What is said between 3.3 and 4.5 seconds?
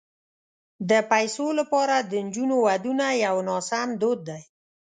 ناسم دود دی.